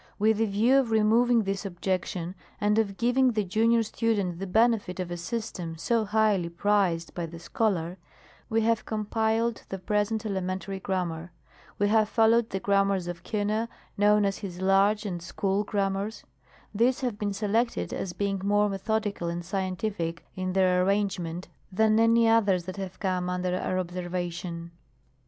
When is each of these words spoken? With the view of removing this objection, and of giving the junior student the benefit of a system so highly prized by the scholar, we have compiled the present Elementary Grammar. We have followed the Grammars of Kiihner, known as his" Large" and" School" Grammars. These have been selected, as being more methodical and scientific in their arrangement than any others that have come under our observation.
With 0.17 0.37
the 0.37 0.47
view 0.47 0.79
of 0.79 0.89
removing 0.89 1.43
this 1.43 1.63
objection, 1.63 2.33
and 2.59 2.79
of 2.79 2.97
giving 2.97 3.33
the 3.33 3.43
junior 3.43 3.83
student 3.83 4.39
the 4.39 4.47
benefit 4.47 4.99
of 4.99 5.11
a 5.11 5.15
system 5.17 5.77
so 5.77 6.05
highly 6.05 6.49
prized 6.49 7.13
by 7.13 7.27
the 7.27 7.37
scholar, 7.37 7.99
we 8.49 8.61
have 8.61 8.83
compiled 8.83 9.61
the 9.69 9.77
present 9.77 10.25
Elementary 10.25 10.79
Grammar. 10.79 11.31
We 11.77 11.87
have 11.89 12.09
followed 12.09 12.49
the 12.49 12.59
Grammars 12.59 13.05
of 13.05 13.21
Kiihner, 13.21 13.67
known 13.95 14.25
as 14.25 14.39
his" 14.39 14.59
Large" 14.59 15.05
and" 15.05 15.21
School" 15.21 15.63
Grammars. 15.63 16.23
These 16.73 17.01
have 17.01 17.19
been 17.19 17.31
selected, 17.31 17.93
as 17.93 18.13
being 18.13 18.41
more 18.43 18.69
methodical 18.69 19.27
and 19.27 19.45
scientific 19.45 20.25
in 20.35 20.53
their 20.53 20.83
arrangement 20.83 21.47
than 21.71 21.99
any 21.99 22.27
others 22.27 22.63
that 22.63 22.77
have 22.77 22.97
come 22.99 23.29
under 23.29 23.55
our 23.55 23.77
observation. 23.77 24.71